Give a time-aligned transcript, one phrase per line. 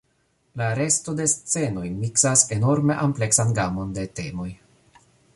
[0.59, 4.47] La resto de scenoj miksas enorme ampleksan gamon de temoj.